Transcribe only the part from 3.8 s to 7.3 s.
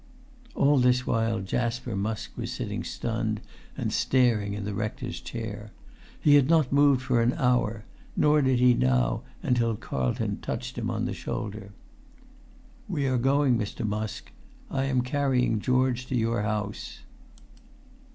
289] staring in the rector's chair. He had not moved for